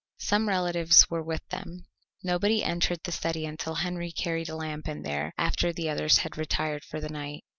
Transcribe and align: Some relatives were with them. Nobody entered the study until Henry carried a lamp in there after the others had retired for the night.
Some 0.17 0.49
relatives 0.49 1.07
were 1.11 1.21
with 1.21 1.47
them. 1.49 1.85
Nobody 2.23 2.63
entered 2.63 3.01
the 3.03 3.11
study 3.11 3.45
until 3.45 3.75
Henry 3.75 4.11
carried 4.11 4.49
a 4.49 4.55
lamp 4.55 4.87
in 4.87 5.03
there 5.03 5.31
after 5.37 5.71
the 5.71 5.89
others 5.91 6.17
had 6.17 6.39
retired 6.39 6.83
for 6.83 6.99
the 6.99 7.07
night. 7.09 7.43